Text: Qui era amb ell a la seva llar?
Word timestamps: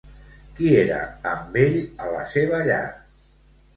Qui 0.59 0.69
era 0.77 0.97
amb 1.33 1.59
ell 1.65 1.77
a 2.07 2.11
la 2.15 2.25
seva 2.33 2.63
llar? 2.71 2.83